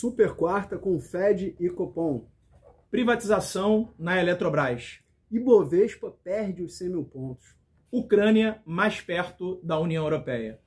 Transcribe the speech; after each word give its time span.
Super 0.00 0.32
quarta 0.34 0.78
com 0.78 0.98
Fed 0.98 1.54
e 1.60 1.68
Copom. 1.68 2.26
Privatização 2.90 3.92
na 3.98 4.18
Eletrobras. 4.18 5.00
Ibovespa 5.30 6.10
perde 6.24 6.62
os 6.62 6.78
100 6.78 6.88
mil 6.88 7.04
pontos. 7.04 7.54
Ucrânia 7.92 8.62
mais 8.64 9.02
perto 9.02 9.60
da 9.62 9.78
União 9.78 10.02
Europeia. 10.02 10.58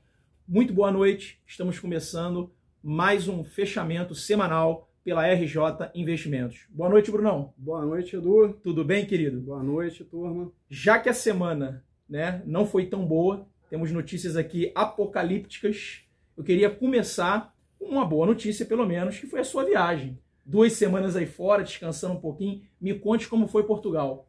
Muito 0.47 0.71
boa 0.71 0.91
noite, 0.91 1.41
estamos 1.47 1.79
começando 1.79 2.53
mais 2.83 3.27
um 3.27 3.43
fechamento 3.43 4.13
semanal 4.13 4.87
pela 5.03 5.25
RJ 5.25 5.89
Investimentos. 5.95 6.67
Boa 6.69 6.91
noite, 6.91 7.09
Brunão. 7.09 7.55
Boa 7.57 7.83
noite, 7.83 8.15
Edu. 8.15 8.53
Tudo 8.61 8.85
bem, 8.85 9.03
querido? 9.03 9.41
Boa 9.41 9.63
noite, 9.63 10.03
turma. 10.03 10.51
Já 10.69 10.99
que 10.99 11.09
a 11.09 11.13
semana 11.13 11.83
né, 12.07 12.43
não 12.45 12.67
foi 12.67 12.85
tão 12.85 13.03
boa, 13.03 13.47
temos 13.67 13.91
notícias 13.91 14.37
aqui 14.37 14.71
apocalípticas. 14.75 16.03
Eu 16.37 16.43
queria 16.43 16.69
começar 16.69 17.49
com 17.49 17.52
uma 17.89 18.05
boa 18.05 18.25
notícia, 18.25 18.65
pelo 18.65 18.85
menos, 18.85 19.19
que 19.19 19.27
foi 19.27 19.39
a 19.39 19.43
sua 19.43 19.65
viagem. 19.65 20.19
Duas 20.45 20.73
semanas 20.73 21.15
aí 21.15 21.25
fora, 21.25 21.63
descansando 21.63 22.15
um 22.15 22.21
pouquinho. 22.21 22.61
Me 22.79 22.97
conte 22.97 23.27
como 23.27 23.47
foi 23.47 23.63
Portugal. 23.63 24.27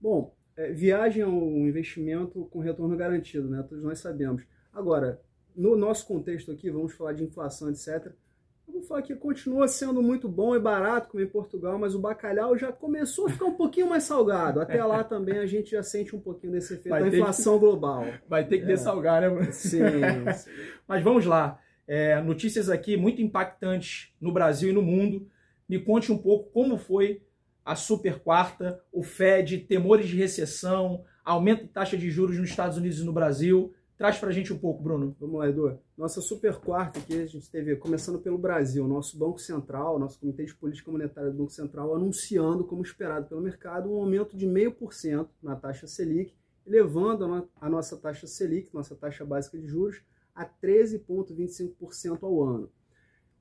Bom, 0.00 0.34
é, 0.56 0.72
viagem 0.72 1.22
é 1.22 1.26
um 1.26 1.66
investimento 1.66 2.46
com 2.46 2.60
retorno 2.60 2.96
garantido, 2.96 3.48
né? 3.48 3.64
Todos 3.68 3.82
nós 3.82 3.98
sabemos. 3.98 4.42
Agora, 4.72 5.20
no 5.56 5.76
nosso 5.76 6.06
contexto 6.06 6.52
aqui, 6.52 6.70
vamos 6.70 6.94
falar 6.94 7.12
de 7.12 7.24
inflação, 7.24 7.70
etc. 7.70 8.12
Eu 8.68 8.74
vou 8.74 8.82
falar 8.82 9.02
que 9.02 9.14
continua 9.16 9.66
sendo 9.66 10.02
muito 10.02 10.28
bom 10.28 10.54
e 10.54 10.60
barato 10.60 11.08
como 11.08 11.22
em 11.22 11.26
Portugal, 11.26 11.78
mas 11.78 11.94
o 11.94 11.98
bacalhau 11.98 12.56
já 12.56 12.70
começou 12.70 13.26
a 13.26 13.30
ficar 13.30 13.46
um 13.46 13.54
pouquinho 13.54 13.88
mais 13.88 14.04
salgado. 14.04 14.60
Até 14.60 14.84
lá 14.84 15.02
também 15.02 15.38
a 15.38 15.46
gente 15.46 15.70
já 15.70 15.82
sente 15.82 16.14
um 16.14 16.20
pouquinho 16.20 16.52
desse 16.52 16.74
efeito 16.74 16.90
Vai 16.90 17.02
da 17.02 17.08
inflação 17.08 17.54
que... 17.54 17.60
global. 17.60 18.04
Vai 18.28 18.46
ter 18.46 18.58
que 18.58 18.64
é. 18.64 18.66
dessalgar, 18.66 19.22
né, 19.22 19.50
sim. 19.52 19.80
mas 20.86 21.02
vamos 21.02 21.24
lá. 21.24 21.58
É, 21.88 22.20
notícias 22.20 22.68
aqui 22.68 22.98
muito 22.98 23.22
impactantes 23.22 24.12
no 24.20 24.30
Brasil 24.30 24.68
e 24.68 24.72
no 24.74 24.82
mundo. 24.82 25.26
Me 25.66 25.78
conte 25.78 26.12
um 26.12 26.18
pouco 26.18 26.50
como 26.50 26.76
foi 26.76 27.22
a 27.64 27.74
super 27.74 28.18
quarta, 28.18 28.82
o 28.92 29.02
Fed, 29.02 29.58
temores 29.60 30.06
de 30.06 30.16
recessão, 30.16 31.04
aumento 31.24 31.62
de 31.62 31.68
taxa 31.68 31.96
de 31.96 32.10
juros 32.10 32.38
nos 32.38 32.50
Estados 32.50 32.76
Unidos 32.76 33.00
e 33.00 33.04
no 33.04 33.12
Brasil. 33.12 33.74
Traz 33.96 34.18
pra 34.18 34.30
gente 34.30 34.52
um 34.52 34.58
pouco, 34.58 34.82
Bruno. 34.82 35.16
Vamos 35.18 35.38
lá, 35.38 35.48
Edu. 35.48 35.78
Nossa 35.96 36.20
super 36.20 36.56
quarta 36.56 36.98
aqui, 36.98 37.20
a 37.20 37.26
gente 37.26 37.50
teve, 37.50 37.74
começando 37.76 38.18
pelo 38.18 38.38
Brasil, 38.38 38.86
nosso 38.86 39.18
Banco 39.18 39.38
Central, 39.38 39.98
nosso 39.98 40.20
Comitê 40.20 40.44
de 40.44 40.54
Política 40.54 40.90
Monetária 40.90 41.30
do 41.30 41.38
Banco 41.38 41.50
Central, 41.50 41.94
anunciando, 41.94 42.64
como 42.64 42.82
esperado 42.82 43.26
pelo 43.26 43.40
mercado, 43.40 43.90
um 43.90 43.96
aumento 43.96 44.36
de 44.36 44.46
0,5% 44.46 45.26
na 45.42 45.56
taxa 45.56 45.86
Selic, 45.86 46.32
levando 46.64 47.48
a 47.60 47.68
nossa 47.68 47.96
taxa 47.96 48.26
Selic, 48.26 48.72
nossa 48.72 48.94
taxa 48.94 49.24
básica 49.24 49.58
de 49.58 49.66
juros, 49.66 50.00
a 50.38 50.46
13,25% 50.46 52.22
ao 52.22 52.42
ano. 52.44 52.70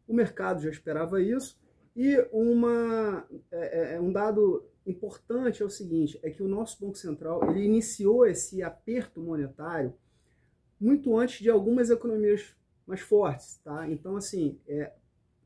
O 0.08 0.14
mercado 0.14 0.64
já 0.64 0.70
esperava 0.72 1.22
isso, 1.22 1.60
e 1.96 2.18
uma, 2.32 3.28
é, 3.52 3.94
é, 3.94 3.96
é, 3.96 4.02
um 4.02 4.12
dado 4.12 4.66
importante 4.86 5.62
é 5.62 5.66
o 5.66 5.70
seguinte, 5.70 6.20
é 6.24 6.32
que 6.32 6.42
o 6.42 6.48
nosso 6.48 6.84
Banco 6.84 6.98
Central 6.98 7.50
ele 7.50 7.66
iniciou 7.66 8.26
esse 8.26 8.64
aperto 8.64 9.22
monetário 9.22 9.94
muito 10.80 11.16
antes 11.16 11.40
de 11.40 11.50
algumas 11.50 11.90
economias 11.90 12.56
mais 12.86 13.02
fortes, 13.02 13.58
tá? 13.64 13.88
Então, 13.90 14.16
assim, 14.16 14.60
é, 14.68 14.94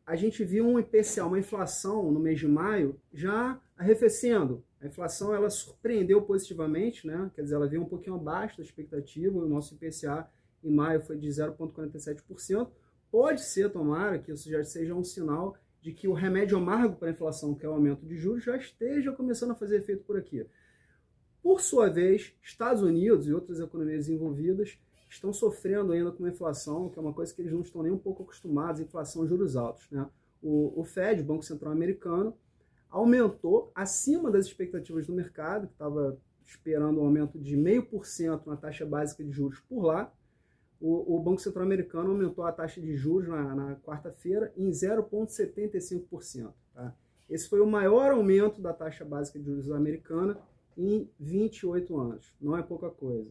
a 0.06 0.16
gente 0.16 0.44
viu 0.44 0.68
um 0.68 0.80
IPCA, 0.80 1.26
uma 1.26 1.40
inflação 1.40 2.12
no 2.12 2.20
mês 2.20 2.40
de 2.40 2.48
maio 2.48 3.00
já 3.14 3.60
arrefecendo. 3.78 4.64
A 4.80 4.88
inflação, 4.88 5.34
ela 5.34 5.50
surpreendeu 5.50 6.22
positivamente, 6.22 7.08
né? 7.08 7.32
Quer 7.34 7.42
dizer, 7.44 7.56
ela 7.56 7.68
veio 7.68 7.82
um 7.82 7.90
pouquinho 7.90 8.16
abaixo 8.16 8.58
da 8.58 8.64
expectativa, 8.64 9.38
o 9.38 9.48
nosso 9.48 9.74
IPCA 9.76 10.30
em 10.64 10.72
maio 10.72 11.02
foi 11.02 11.18
de 11.18 11.28
0,47%. 11.28 12.70
Pode 13.12 13.42
ser, 13.42 13.70
tomara, 13.70 14.20
que 14.20 14.32
isso 14.32 14.50
já 14.50 14.64
seja 14.64 14.96
um 14.96 15.04
sinal 15.04 15.56
de 15.82 15.92
que 15.92 16.08
o 16.08 16.14
remédio 16.14 16.58
amargo 16.58 16.96
para 16.96 17.10
a 17.10 17.12
inflação, 17.12 17.56
que 17.56 17.66
é 17.66 17.70
o 17.70 17.74
aumento 17.74 18.06
de 18.06 18.16
juros, 18.16 18.44
já 18.44 18.56
esteja 18.56 19.12
começando 19.12 19.52
a 19.52 19.56
fazer 19.56 19.78
efeito 19.78 20.04
por 20.04 20.18
aqui. 20.18 20.46
Por 21.42 21.60
sua 21.60 21.90
vez, 21.90 22.34
Estados 22.42 22.84
Unidos 22.84 23.28
e 23.28 23.34
outras 23.34 23.60
economias 23.60 24.08
envolvidas 24.08 24.78
estão 25.10 25.34
sofrendo 25.34 25.92
ainda 25.92 26.12
com 26.12 26.20
uma 26.20 26.30
inflação, 26.30 26.90
que 26.90 26.98
é 26.98 27.02
uma 27.02 27.14
coisa 27.14 27.34
que 27.34 27.42
eles 27.42 27.52
não 27.52 27.62
estão 27.62 27.82
nem 27.82 27.92
um 27.92 27.98
pouco 27.98 28.24
acostumados, 28.24 28.80
inflação 28.80 29.28
juros 29.28 29.56
altos. 29.58 29.90
Né? 29.90 30.08
O, 30.42 30.80
o 30.80 30.84
Fed, 30.84 31.22
Banco 31.24 31.44
Central 31.44 31.72
Americano, 31.72 32.38
aumentou 32.90 33.72
acima 33.74 34.30
das 34.30 34.46
expectativas 34.46 35.08
do 35.08 35.14
mercado, 35.14 35.68
que 35.68 35.74
estava 35.74 36.18
esperando 36.46 37.00
um 37.00 37.06
aumento 37.06 37.40
de 37.40 37.58
0,5% 37.58 38.46
na 38.46 38.56
taxa 38.56 38.86
básica 38.86 39.24
de 39.24 39.32
juros 39.32 39.60
por 39.62 39.84
lá. 39.84 40.14
O, 40.82 41.16
o 41.16 41.20
Banco 41.22 41.40
Central 41.40 41.66
Americano 41.66 42.10
aumentou 42.10 42.44
a 42.44 42.52
taxa 42.52 42.82
de 42.82 42.96
juros 42.96 43.30
na, 43.30 43.56
na 43.56 43.76
quarta-feira 43.76 44.52
em 44.58 44.70
0,75%. 44.72 46.52
Tá? 46.74 46.94
Esse 47.30 47.48
foi 47.48 47.62
o 47.62 47.68
maior 47.68 48.12
aumento 48.12 48.60
da 48.60 48.74
taxa 48.74 49.06
básica 49.06 49.40
de 49.40 49.46
juros 49.46 49.72
americana 49.72 50.38
em 50.78 51.08
28 51.20 51.98
anos. 52.00 52.36
Não 52.42 52.58
é 52.58 52.64
pouca 52.64 52.90
coisa. 52.90 53.30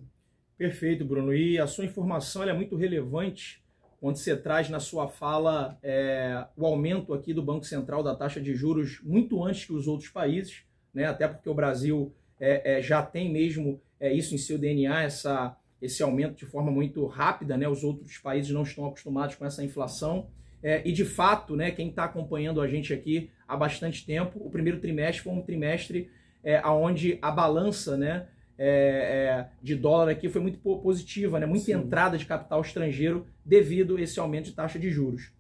Perfeito, 0.57 1.05
Bruno. 1.05 1.35
E 1.35 1.59
a 1.59 1.67
sua 1.67 1.85
informação 1.85 2.43
é 2.43 2.53
muito 2.53 2.77
relevante 2.77 3.63
quando 4.01 4.17
você 4.17 4.35
traz 4.37 4.71
na 4.71 4.81
sua 4.81 5.09
fala 5.09 5.79
é, 5.83 6.47
o 6.57 6.65
aumento 6.65 7.13
aqui 7.13 7.35
do 7.35 7.43
Banco 7.43 7.67
Central 7.67 8.03
da 8.03 8.15
taxa 8.15 8.41
de 8.41 8.55
juros 8.55 9.01
muito 9.03 9.45
antes 9.45 9.67
que 9.67 9.73
os 9.75 9.87
outros 9.87 10.09
países, 10.09 10.63
né? 10.95 11.05
até 11.05 11.29
porque 11.29 11.49
o 11.49 11.55
Brasil 11.55 12.13
é, 12.39 12.79
é, 12.79 12.83
já 12.83 13.03
tem 13.03 13.31
mesmo 13.31 13.81
é, 13.99 14.13
isso 14.13 14.35
em 14.35 14.39
seu 14.39 14.57
DNA, 14.57 15.03
essa, 15.03 15.55
esse 15.81 16.03
aumento 16.03 16.37
de 16.37 16.47
forma 16.47 16.71
muito 16.71 17.05
rápida, 17.07 17.57
né? 17.57 17.69
os 17.69 17.83
outros 17.83 18.19
países 18.19 18.53
não 18.53 18.63
estão 18.63 18.87
acostumados 18.87 19.35
com 19.35 19.47
essa 19.47 19.65
inflação. 19.65 20.29
É, 20.63 20.83
e 20.87 20.93
de 20.93 21.07
fato, 21.07 21.57
né, 21.57 21.71
quem 21.71 21.89
está 21.89 22.05
acompanhando 22.05 22.61
a 22.61 22.69
gente 22.69 22.93
aqui 22.93 23.31
há 23.49 23.57
bastante 23.57 24.05
tempo, 24.05 24.39
o 24.45 24.51
primeiro 24.51 24.79
trimestre 24.79 25.25
foi 25.25 25.33
um 25.33 25.41
trimestre 25.41 26.11
é, 26.45 26.61
onde 26.67 27.19
a 27.23 27.31
balança 27.31 27.97
né, 27.97 28.27
é, 28.59 28.69
é, 28.69 29.49
de 29.63 29.75
dólar 29.75 30.11
aqui 30.11 30.29
foi 30.29 30.43
muito 30.43 30.59
positiva, 30.59 31.41
né? 31.41 31.47
muita 31.47 31.65
Sim. 31.65 31.73
entrada 31.73 32.19
de 32.19 32.27
capital 32.27 32.61
estrangeiro 32.61 33.27
devido 33.43 33.97
a 33.97 34.03
esse 34.03 34.21
aumento 34.21 34.47
de 34.47 34.53
taxa 34.53 34.79
de 34.79 34.91
juros. 34.91 35.33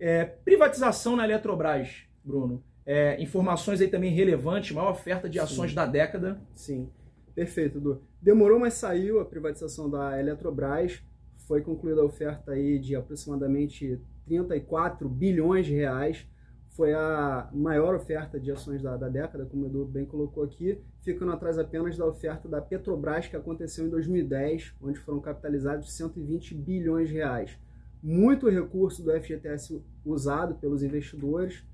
É, 0.00 0.24
privatização 0.24 1.14
na 1.14 1.24
Eletrobras, 1.24 2.02
Bruno. 2.24 2.62
É, 2.84 3.16
informações 3.22 3.80
aí 3.80 3.86
também 3.86 4.10
relevantes, 4.10 4.72
maior 4.72 4.90
oferta 4.90 5.28
de 5.28 5.38
ações 5.38 5.70
Sim. 5.70 5.76
da 5.76 5.86
década. 5.86 6.40
Sim, 6.54 6.88
perfeito, 7.32 7.78
Edu. 7.78 8.02
Demorou, 8.24 8.58
mas 8.58 8.72
saiu 8.74 9.20
a 9.20 9.24
privatização 9.24 9.90
da 9.90 10.18
Eletrobras. 10.18 11.02
Foi 11.46 11.60
concluída 11.60 12.00
a 12.00 12.04
oferta 12.04 12.52
aí 12.52 12.78
de 12.78 12.96
aproximadamente 12.96 14.00
34 14.24 15.06
bilhões 15.06 15.66
de 15.66 15.74
reais 15.74 16.26
foi 16.74 16.92
a 16.92 17.48
maior 17.52 17.94
oferta 17.94 18.38
de 18.40 18.50
ações 18.50 18.82
da, 18.82 18.96
da, 18.96 19.08
década, 19.08 19.46
como 19.46 19.62
o 19.62 19.66
Edu 19.66 19.84
bem 19.84 20.04
colocou 20.04 20.42
aqui, 20.42 20.80
ficando 21.02 21.30
atrás 21.30 21.56
apenas 21.56 21.96
da 21.96 22.04
oferta 22.04 22.48
da 22.48 22.60
Petrobras, 22.60 23.28
que 23.28 23.36
aconteceu 23.36 23.86
em 23.86 23.90
2010, 23.90 24.74
onde 24.82 24.98
foram 24.98 25.20
capitalizados 25.20 25.92
120 25.92 26.54
bilhões 26.56 27.10
de 27.10 27.14
reais. 27.14 27.56
Muito 28.02 28.48
recurso 28.48 29.04
do 29.04 29.12
FGTS 29.12 29.84
usado 30.04 30.56
pelos 30.56 30.82
investidores 30.82 31.64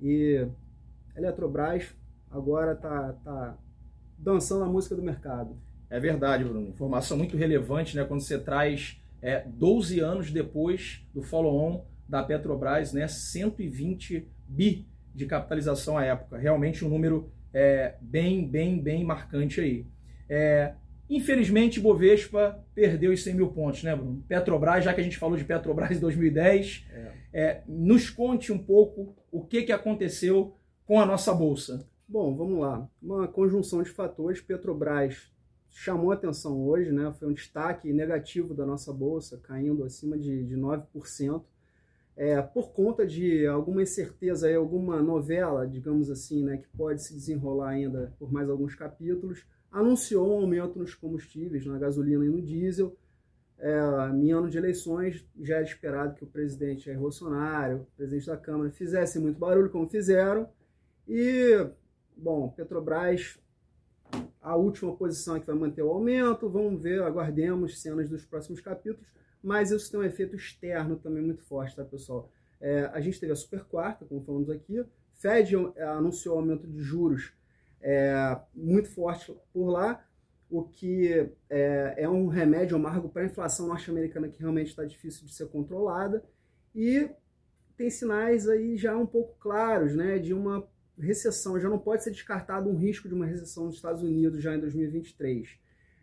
e 0.00 0.48
a 1.14 1.18
Eletrobras 1.18 1.94
agora 2.30 2.72
está 2.72 3.12
tá 3.12 3.58
dançando 4.16 4.64
a 4.64 4.68
música 4.68 4.96
do 4.96 5.02
mercado. 5.02 5.58
É 5.90 5.98
verdade, 5.98 6.44
Bruno. 6.44 6.68
Informação 6.68 7.16
muito 7.16 7.36
relevante, 7.36 7.96
né? 7.96 8.04
Quando 8.04 8.20
você 8.20 8.38
traz 8.38 9.00
é, 9.22 9.44
12 9.46 10.00
anos 10.00 10.30
depois 10.30 11.06
do 11.14 11.22
follow-on 11.22 11.84
da 12.08 12.22
Petrobras, 12.22 12.92
né? 12.92 13.08
120 13.08 14.28
bi 14.46 14.86
de 15.14 15.26
capitalização 15.26 15.96
à 15.98 16.04
época. 16.04 16.38
Realmente 16.38 16.84
um 16.84 16.88
número 16.88 17.30
é, 17.52 17.94
bem, 18.00 18.46
bem, 18.46 18.80
bem 18.80 19.04
marcante 19.04 19.60
aí. 19.60 19.86
É, 20.28 20.72
infelizmente, 21.08 21.80
Bovespa 21.80 22.62
perdeu 22.74 23.12
os 23.12 23.22
100 23.22 23.34
mil 23.34 23.48
pontos, 23.48 23.82
né, 23.82 23.96
Bruno? 23.96 24.22
Petrobras, 24.28 24.84
já 24.84 24.92
que 24.92 25.00
a 25.00 25.04
gente 25.04 25.16
falou 25.16 25.36
de 25.36 25.44
Petrobras 25.44 25.96
em 25.96 26.00
2010, 26.00 26.86
é. 26.92 27.12
É, 27.32 27.62
nos 27.66 28.10
conte 28.10 28.52
um 28.52 28.58
pouco 28.58 29.16
o 29.32 29.44
que, 29.44 29.62
que 29.62 29.72
aconteceu 29.72 30.54
com 30.86 31.00
a 31.00 31.06
nossa 31.06 31.34
bolsa. 31.34 31.86
Bom, 32.06 32.34
vamos 32.34 32.60
lá. 32.60 32.88
Uma 33.02 33.28
conjunção 33.28 33.82
de 33.82 33.90
fatores. 33.90 34.40
Petrobras 34.40 35.30
chamou 35.70 36.12
atenção 36.12 36.60
hoje, 36.66 36.90
né? 36.92 37.12
Foi 37.18 37.28
um 37.28 37.32
destaque 37.32 37.92
negativo 37.92 38.54
da 38.54 38.66
nossa 38.66 38.92
bolsa, 38.92 39.38
caindo 39.38 39.84
acima 39.84 40.18
de, 40.18 40.44
de 40.44 40.56
9% 40.56 41.42
é, 42.18 42.42
por 42.42 42.72
conta 42.72 43.06
de 43.06 43.46
alguma 43.46 43.80
incerteza, 43.80 44.52
alguma 44.56 45.00
novela, 45.00 45.64
digamos 45.64 46.10
assim, 46.10 46.42
né, 46.42 46.56
que 46.56 46.66
pode 46.76 47.00
se 47.00 47.14
desenrolar 47.14 47.68
ainda 47.68 48.12
por 48.18 48.32
mais 48.32 48.50
alguns 48.50 48.74
capítulos, 48.74 49.46
anunciou 49.70 50.28
um 50.28 50.40
aumento 50.40 50.76
nos 50.80 50.96
combustíveis, 50.96 51.64
na 51.64 51.78
gasolina 51.78 52.24
e 52.24 52.28
no 52.28 52.42
diesel. 52.42 52.96
É, 53.56 53.78
em 54.20 54.32
ano 54.32 54.50
de 54.50 54.58
eleições, 54.58 55.24
já 55.40 55.56
era 55.56 55.64
esperado 55.64 56.16
que 56.16 56.24
o 56.24 56.26
presidente 56.26 56.86
Jair 56.86 56.98
Bolsonaro, 56.98 57.86
presidente 57.96 58.26
da 58.26 58.36
Câmara, 58.36 58.70
fizesse 58.72 59.20
muito 59.20 59.38
barulho, 59.38 59.70
como 59.70 59.88
fizeram. 59.88 60.48
E, 61.06 61.68
bom, 62.16 62.48
Petrobras, 62.48 63.38
a 64.48 64.56
última 64.56 64.94
posição 64.96 65.36
é 65.36 65.40
que 65.40 65.46
vai 65.46 65.56
manter 65.56 65.82
o 65.82 65.90
aumento, 65.90 66.48
vamos 66.48 66.82
ver, 66.82 67.02
aguardemos 67.02 67.80
cenas 67.80 68.08
dos 68.08 68.24
próximos 68.24 68.60
capítulos 68.60 69.06
mas 69.42 69.70
isso 69.70 69.90
tem 69.90 70.00
um 70.00 70.04
efeito 70.04 70.36
externo 70.36 70.96
também 70.96 71.22
muito 71.22 71.42
forte, 71.44 71.76
tá, 71.76 71.84
pessoal? 71.84 72.30
É, 72.60 72.90
a 72.92 73.00
gente 73.00 73.20
teve 73.20 73.32
a 73.32 73.36
super 73.36 73.64
quarta, 73.64 74.04
como 74.04 74.24
falamos 74.24 74.50
aqui, 74.50 74.84
Fed 75.14 75.54
é, 75.76 75.84
anunciou 75.84 76.36
aumento 76.36 76.66
de 76.66 76.80
juros 76.80 77.32
é, 77.80 78.38
muito 78.54 78.88
forte 78.90 79.34
por 79.52 79.68
lá, 79.68 80.04
o 80.50 80.64
que 80.64 81.30
é, 81.50 81.94
é 81.98 82.08
um 82.08 82.26
remédio 82.26 82.76
amargo 82.76 83.08
para 83.08 83.22
a 83.22 83.26
inflação 83.26 83.68
norte-americana 83.68 84.28
que 84.28 84.40
realmente 84.40 84.68
está 84.68 84.84
difícil 84.84 85.26
de 85.26 85.34
ser 85.34 85.46
controlada. 85.48 86.24
E 86.74 87.08
tem 87.76 87.90
sinais 87.90 88.48
aí 88.48 88.76
já 88.76 88.96
um 88.96 89.06
pouco 89.06 89.36
claros 89.38 89.94
né, 89.94 90.18
de 90.18 90.32
uma 90.32 90.66
recessão. 90.98 91.58
Já 91.58 91.68
não 91.68 91.78
pode 91.78 92.02
ser 92.02 92.10
descartado 92.10 92.68
um 92.68 92.76
risco 92.76 93.08
de 93.08 93.14
uma 93.14 93.26
recessão 93.26 93.66
nos 93.66 93.76
Estados 93.76 94.02
Unidos 94.02 94.42
já 94.42 94.54
em 94.54 94.60
2023. 94.60 95.58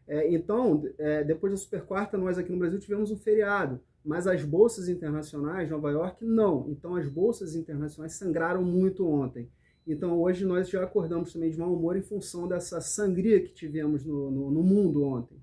É, 0.07 0.31
então, 0.33 0.83
é, 0.97 1.24
depois 1.24 1.51
da 1.51 1.57
super 1.57 1.81
quarta, 1.81 2.18
nós 2.18 2.38
aqui 2.38 2.51
no 2.51 2.59
Brasil 2.59 2.80
tivemos 2.80 3.09
um 3.12 3.18
feriado, 3.18 3.80
mas 4.03 4.27
as 4.27 4.44
bolsas 4.44 4.88
internacionais, 4.88 5.69
Nova 5.69 5.92
York, 5.92 6.24
não. 6.24 6.69
Então, 6.69 6.95
as 6.95 7.07
bolsas 7.07 7.56
internacionais 7.56 8.13
sangraram 8.13 8.63
muito 8.63 9.07
ontem. 9.07 9.50
Então, 9.88 10.19
hoje 10.19 10.45
nós 10.45 10.69
já 10.69 10.83
acordamos 10.83 11.33
também 11.33 11.50
de 11.50 11.57
mau 11.57 11.74
humor 11.74 11.95
em 11.95 12.01
função 12.01 12.47
dessa 12.47 12.81
sangria 12.81 13.42
que 13.42 13.53
tivemos 13.53 14.03
no, 14.03 14.31
no, 14.31 14.51
no 14.51 14.63
mundo 14.63 15.03
ontem. 15.03 15.38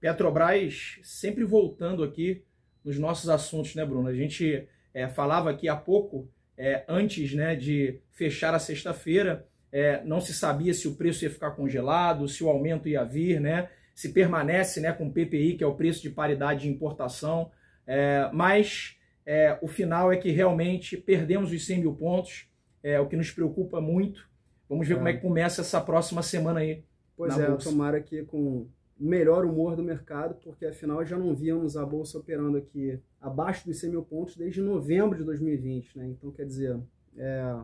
Petrobras 0.00 1.00
sempre 1.02 1.44
voltando 1.44 2.02
aqui 2.02 2.44
nos 2.84 2.98
nossos 2.98 3.28
assuntos, 3.28 3.74
né, 3.74 3.84
Bruno? 3.84 4.08
A 4.08 4.14
gente 4.14 4.68
é, 4.92 5.08
falava 5.08 5.50
aqui 5.50 5.68
há 5.68 5.76
pouco, 5.76 6.28
é, 6.56 6.84
antes 6.88 7.34
né, 7.34 7.54
de 7.54 8.00
fechar 8.12 8.54
a 8.54 8.58
sexta-feira, 8.58 9.46
é, 9.70 10.02
não 10.04 10.20
se 10.20 10.32
sabia 10.32 10.72
se 10.72 10.88
o 10.88 10.94
preço 10.94 11.24
ia 11.24 11.30
ficar 11.30 11.50
congelado, 11.50 12.28
se 12.28 12.42
o 12.42 12.48
aumento 12.48 12.88
ia 12.88 13.04
vir, 13.04 13.40
né? 13.40 13.68
se 13.96 14.10
permanece 14.10 14.78
né, 14.78 14.92
com 14.92 15.06
o 15.06 15.10
PPI, 15.10 15.56
que 15.56 15.64
é 15.64 15.66
o 15.66 15.74
preço 15.74 16.02
de 16.02 16.10
paridade 16.10 16.60
de 16.60 16.68
importação, 16.68 17.50
é, 17.86 18.28
mas 18.30 18.98
é, 19.24 19.58
o 19.62 19.66
final 19.66 20.12
é 20.12 20.18
que 20.18 20.30
realmente 20.30 20.98
perdemos 20.98 21.50
os 21.50 21.64
100 21.64 21.80
mil 21.80 21.94
pontos, 21.94 22.46
é 22.82 23.00
o 23.00 23.08
que 23.08 23.16
nos 23.16 23.30
preocupa 23.30 23.80
muito. 23.80 24.28
Vamos 24.68 24.86
ver 24.86 24.96
como 24.96 25.08
é 25.08 25.14
que 25.14 25.20
começa 25.20 25.62
essa 25.62 25.80
próxima 25.80 26.22
semana 26.22 26.60
aí. 26.60 26.84
Pois 27.16 27.38
é, 27.38 27.48
bolsa. 27.48 27.70
tomara 27.70 28.00
que 28.00 28.22
com 28.24 28.68
melhor 28.98 29.46
humor 29.46 29.74
do 29.74 29.82
mercado, 29.82 30.34
porque 30.42 30.66
afinal 30.66 31.04
já 31.04 31.16
não 31.16 31.34
víamos 31.34 31.76
a 31.76 31.84
bolsa 31.84 32.18
operando 32.18 32.58
aqui 32.58 33.00
abaixo 33.26 33.66
dos 33.66 33.78
100 33.80 33.90
mil 33.90 34.02
pontos 34.02 34.36
desde 34.36 34.62
novembro 34.62 35.18
de 35.18 35.24
2020, 35.24 35.98
né? 35.98 36.06
Então, 36.06 36.30
quer 36.30 36.46
dizer, 36.46 36.78
é... 37.16 37.56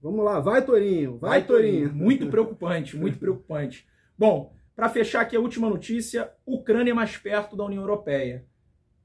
vamos 0.00 0.24
lá, 0.24 0.40
vai 0.40 0.64
Torinho, 0.64 1.18
vai, 1.18 1.40
vai 1.40 1.46
Torinho. 1.46 1.88
Torinho. 1.88 1.94
Muito 1.94 2.26
preocupante, 2.30 2.96
muito 2.96 3.18
preocupante. 3.18 3.86
Bom, 4.18 4.54
para 4.74 4.88
fechar 4.88 5.20
aqui 5.20 5.36
a 5.36 5.40
última 5.40 5.68
notícia, 5.68 6.32
Ucrânia 6.46 6.92
é 6.92 6.94
mais 6.94 7.16
perto 7.18 7.54
da 7.54 7.64
União 7.64 7.82
Europeia. 7.82 8.46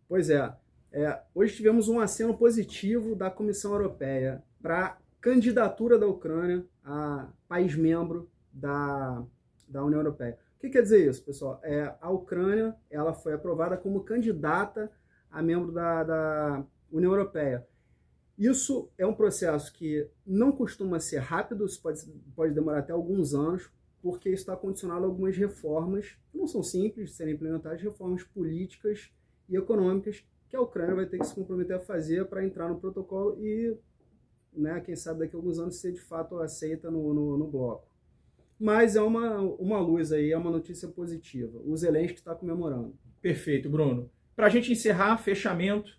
Pois 0.08 0.30
é, 0.30 0.52
é 0.92 1.20
hoje 1.36 1.56
tivemos 1.56 1.90
um 1.90 2.00
aceno 2.00 2.36
positivo 2.36 3.16
da 3.16 3.30
Comissão 3.30 3.74
Europeia 3.74 4.42
para 4.62 4.98
candidatura 5.20 6.00
da 6.00 6.08
Ucrânia 6.08 6.66
a 6.84 7.28
país 7.48 7.76
membro 7.76 8.30
da, 8.54 9.22
da 9.68 9.84
União 9.84 10.00
Europeia. 10.00 10.38
O 10.56 10.60
que 10.60 10.70
quer 10.70 10.82
dizer 10.82 11.08
isso, 11.08 11.24
pessoal? 11.24 11.60
É, 11.64 11.94
a 12.02 12.10
Ucrânia 12.10 12.76
ela 12.90 13.14
foi 13.14 13.34
aprovada 13.34 13.78
como 13.78 14.04
candidata 14.04 14.92
a 15.32 15.42
membro 15.42 15.72
da, 15.72 16.04
da 16.04 16.66
União 16.92 17.12
Europeia. 17.12 17.66
Isso 18.38 18.90
é 18.98 19.06
um 19.06 19.14
processo 19.14 19.74
que 19.74 20.10
não 20.26 20.52
costuma 20.52 21.00
ser 21.00 21.20
rápido, 21.20 21.66
isso 21.66 21.82
pode, 21.82 22.06
pode 22.36 22.54
demorar 22.54 22.80
até 22.80 22.94
alguns 22.94 23.34
anos, 23.34 23.70
porque 24.02 24.30
está 24.30 24.56
condicionado 24.56 25.04
a 25.04 25.08
algumas 25.08 25.36
reformas, 25.36 26.18
que 26.32 26.38
não 26.38 26.48
são 26.48 26.64
simples 26.64 27.10
de 27.10 27.16
serem 27.16 27.34
implementadas, 27.34 27.82
reformas 27.82 28.24
políticas 28.24 29.12
e 29.50 29.58
econômicas 29.58 30.26
que 30.48 30.56
a 30.56 30.62
Ucrânia 30.62 30.96
vai 30.96 31.06
ter 31.06 31.20
que 31.20 31.28
se 31.28 31.36
comprometer 31.36 31.76
a 31.76 31.80
fazer 31.80 32.26
para 32.26 32.44
entrar 32.44 32.70
no 32.70 32.80
protocolo 32.80 33.38
e, 33.40 33.78
né, 34.54 34.80
quem 34.80 34.96
sabe 34.96 35.20
daqui 35.20 35.36
a 35.36 35.38
alguns 35.38 35.60
anos 35.60 35.76
ser 35.76 35.92
de 35.92 36.02
fato 36.02 36.40
aceita 36.40 36.90
no, 36.90 37.14
no, 37.14 37.38
no 37.38 37.48
bloco. 37.48 37.88
Mas 38.58 38.96
é 38.96 39.02
uma, 39.02 39.40
uma 39.40 39.80
luz 39.80 40.12
aí, 40.12 40.32
é 40.32 40.38
uma 40.38 40.50
notícia 40.50 40.88
positiva. 40.88 41.62
O 41.64 41.76
Zelensky 41.78 42.20
está 42.20 42.34
comemorando. 42.34 42.94
Perfeito, 43.22 43.70
Bruno. 43.70 44.10
Para 44.40 44.48
a 44.48 44.50
gente 44.50 44.72
encerrar, 44.72 45.18
fechamento, 45.18 45.92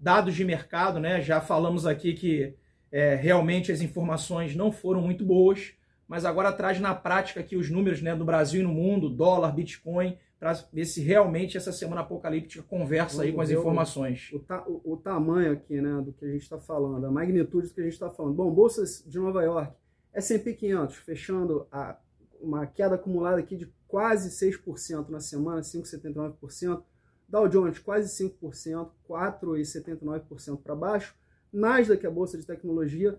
dados 0.00 0.34
de 0.34 0.44
mercado, 0.44 0.98
né? 0.98 1.22
Já 1.22 1.40
falamos 1.40 1.86
aqui 1.86 2.12
que 2.12 2.52
é, 2.90 3.14
realmente 3.14 3.70
as 3.70 3.80
informações 3.80 4.56
não 4.56 4.72
foram 4.72 5.00
muito 5.00 5.24
boas 5.24 5.74
mas 6.06 6.24
agora 6.24 6.52
traz 6.52 6.80
na 6.80 6.94
prática 6.94 7.40
aqui 7.40 7.56
os 7.56 7.70
números 7.70 8.02
né, 8.02 8.14
do 8.14 8.24
Brasil 8.24 8.60
e 8.60 8.64
no 8.64 8.72
mundo, 8.72 9.08
dólar, 9.08 9.52
Bitcoin, 9.52 10.18
para 10.38 10.52
ver 10.72 10.84
se 10.84 11.00
realmente 11.00 11.56
essa 11.56 11.72
semana 11.72 12.02
apocalíptica 12.02 12.62
conversa 12.62 13.16
Vamos 13.16 13.28
aí 13.28 13.32
com 13.32 13.40
as 13.40 13.50
informações. 13.50 14.30
O, 14.32 14.38
ta 14.38 14.62
o, 14.66 14.92
o, 14.92 14.96
tamanho 14.96 15.52
aqui 15.52 15.80
né, 15.80 16.02
do 16.02 16.12
que 16.12 16.24
a 16.24 16.28
gente 16.28 16.42
está 16.42 16.58
falando, 16.58 17.06
a 17.06 17.10
magnitude 17.10 17.68
do 17.68 17.74
que 17.74 17.80
a 17.80 17.84
gente 17.84 17.94
está 17.94 18.10
falando. 18.10 18.34
Bom, 18.34 18.50
bolsas 18.50 19.02
de 19.06 19.18
Nova 19.18 19.42
York, 19.42 19.72
S&P 20.12 20.52
500 20.52 20.96
fechando 20.96 21.66
a, 21.72 21.96
uma 22.40 22.66
queda 22.66 22.96
acumulada 22.96 23.38
aqui 23.38 23.56
de 23.56 23.72
quase 23.88 24.30
6% 24.30 25.08
na 25.08 25.20
semana, 25.20 25.62
5,79%. 25.62 26.82
Dow 27.28 27.48
Jones 27.48 27.78
quase 27.78 28.08
5%, 28.24 28.90
4,79% 29.08 30.62
para 30.62 30.74
baixo. 30.74 31.14
Nasdaq, 31.52 32.06
a 32.06 32.10
bolsa 32.10 32.36
de 32.36 32.46
tecnologia, 32.46 33.18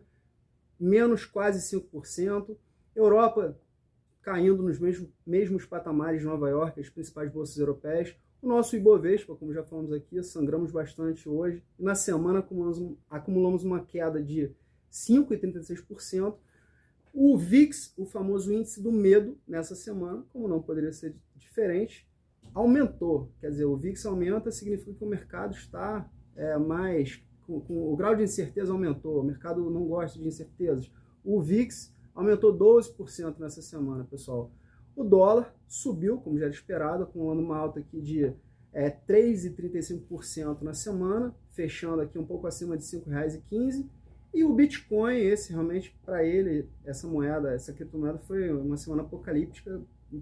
menos 0.79 1.25
quase 1.25 1.59
5%. 1.77 2.55
Europa 2.95 3.57
caindo 4.21 4.63
nos 4.63 4.79
mesmos, 4.79 5.09
mesmos 5.25 5.65
patamares 5.65 6.21
de 6.21 6.25
Nova 6.25 6.49
York, 6.49 6.79
as 6.79 6.89
principais 6.89 7.31
bolsas 7.31 7.57
europeias. 7.57 8.15
O 8.41 8.47
nosso 8.47 8.75
Ibovespa, 8.75 9.35
como 9.35 9.53
já 9.53 9.63
falamos 9.63 9.91
aqui, 9.93 10.21
sangramos 10.23 10.71
bastante 10.71 11.29
hoje. 11.29 11.63
Na 11.77 11.95
semana 11.95 12.39
acumulamos, 12.39 12.97
acumulamos 13.09 13.63
uma 13.63 13.85
queda 13.85 14.21
de 14.21 14.51
5,36%. 14.91 16.35
O 17.13 17.37
VIX, 17.37 17.93
o 17.97 18.05
famoso 18.05 18.51
índice 18.51 18.81
do 18.81 18.91
medo, 18.91 19.37
nessa 19.47 19.75
semana, 19.75 20.25
como 20.33 20.47
não 20.47 20.61
poderia 20.61 20.91
ser 20.91 21.15
diferente, 21.35 22.07
aumentou. 22.55 23.29
Quer 23.41 23.51
dizer, 23.51 23.65
o 23.65 23.75
VIX 23.75 24.05
aumenta, 24.05 24.49
significa 24.49 24.93
que 24.93 25.03
o 25.03 25.07
mercado 25.07 25.53
está 25.53 26.09
é, 26.35 26.57
mais. 26.57 27.21
Com, 27.45 27.59
com, 27.59 27.93
o 27.93 27.95
grau 27.95 28.15
de 28.15 28.23
incerteza 28.23 28.71
aumentou, 28.71 29.19
o 29.19 29.23
mercado 29.23 29.69
não 29.69 29.85
gosta 29.85 30.17
de 30.17 30.25
incertezas. 30.25 30.89
O 31.23 31.41
VIX 31.41 31.93
aumentou 32.15 32.57
12% 32.57 33.37
nessa 33.37 33.61
semana, 33.61 34.05
pessoal. 34.05 34.49
O 34.95 35.03
dólar 35.03 35.53
subiu, 35.67 36.17
como 36.17 36.39
já 36.39 36.45
era 36.45 36.53
esperado, 36.53 37.03
acumulando 37.03 37.41
uma 37.41 37.57
alta 37.57 37.81
aqui 37.81 37.99
de 37.99 38.33
é, 38.71 38.89
3,35% 38.89 40.61
na 40.61 40.73
semana, 40.73 41.35
fechando 41.51 42.01
aqui 42.01 42.17
um 42.17 42.25
pouco 42.25 42.47
acima 42.47 42.77
de 42.77 42.83
R$ 42.83 43.01
5,15. 43.01 43.85
E 44.33 44.43
o 44.43 44.53
Bitcoin, 44.53 45.17
esse 45.17 45.51
realmente, 45.51 45.95
para 46.05 46.24
ele, 46.24 46.69
essa 46.83 47.07
moeda, 47.07 47.53
essa 47.53 47.74
criptomoeda 47.74 48.17
foi 48.19 48.51
uma 48.51 48.75
semana 48.75 49.03
apocalíptica, 49.03 49.81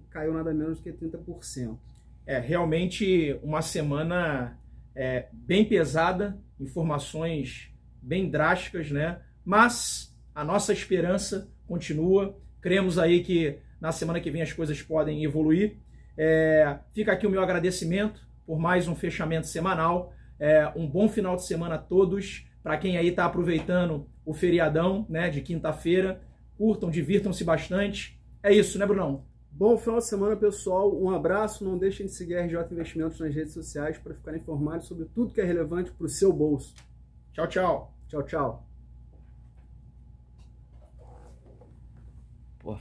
caiu 0.09 0.33
nada 0.33 0.53
menos 0.53 0.79
do 0.79 0.83
que 0.83 0.91
30%. 0.91 1.77
É 2.25 2.39
realmente 2.39 3.37
uma 3.43 3.61
semana 3.61 4.57
é, 4.95 5.27
bem 5.31 5.65
pesada, 5.65 6.37
informações 6.59 7.71
bem 8.01 8.29
drásticas, 8.29 8.91
né? 8.91 9.19
Mas 9.43 10.15
a 10.33 10.43
nossa 10.43 10.73
esperança 10.73 11.49
continua. 11.67 12.37
Cremos 12.61 12.97
aí 12.97 13.23
que 13.23 13.57
na 13.79 13.91
semana 13.91 14.19
que 14.19 14.31
vem 14.31 14.41
as 14.41 14.53
coisas 14.53 14.81
podem 14.81 15.23
evoluir. 15.23 15.77
É, 16.17 16.77
fica 16.93 17.11
aqui 17.11 17.27
o 17.27 17.29
meu 17.29 17.41
agradecimento 17.41 18.21
por 18.45 18.59
mais 18.59 18.87
um 18.87 18.95
fechamento 18.95 19.47
semanal. 19.47 20.13
É, 20.39 20.71
um 20.75 20.87
bom 20.87 21.09
final 21.09 21.35
de 21.35 21.45
semana 21.45 21.75
a 21.75 21.79
todos. 21.79 22.47
Para 22.61 22.77
quem 22.77 22.97
aí 22.97 23.09
está 23.09 23.25
aproveitando 23.25 24.07
o 24.25 24.33
feriadão 24.33 25.05
né, 25.09 25.29
de 25.29 25.41
quinta-feira, 25.41 26.21
curtam, 26.57 26.89
divirtam-se 26.89 27.43
bastante. 27.43 28.17
É 28.41 28.53
isso, 28.53 28.79
né, 28.79 28.85
Brunão? 28.85 29.25
Bom 29.55 29.77
final 29.77 30.00
de 30.00 30.05
semana, 30.05 30.36
pessoal. 30.36 30.91
Um 31.00 31.12
abraço. 31.12 31.63
Não 31.63 31.77
deixem 31.77 32.07
de 32.07 32.12
seguir 32.12 32.36
a 32.36 32.41
RJ 32.41 32.57
Investimentos 32.72 33.19
nas 33.19 33.33
redes 33.33 33.53
sociais 33.53 34.00
para 34.00 34.15
ficarem 34.15 34.41
informados 34.41 34.88
sobre 34.88 35.05
tudo 35.05 35.31
que 35.31 35.39
é 35.39 35.43
relevante 35.43 35.91
para 35.91 36.07
o 36.07 36.10
seu 36.10 36.33
bolso. 36.33 36.74
Tchau, 37.31 37.48
tchau. 37.48 37.93
Tchau, 38.07 38.24
tchau. 38.24 38.67
Pô, 42.60 42.75